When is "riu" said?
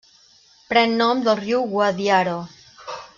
1.43-1.61